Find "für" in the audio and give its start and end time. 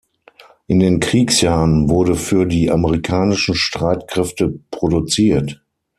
2.15-2.47